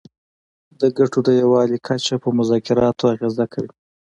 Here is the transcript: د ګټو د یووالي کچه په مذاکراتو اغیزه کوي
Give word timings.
د 0.79 0.81
ګټو 0.97 1.19
د 1.27 1.29
یووالي 1.41 1.77
کچه 1.87 2.15
په 2.23 2.29
مذاکراتو 2.37 3.03
اغیزه 3.13 3.45
کوي 3.53 3.71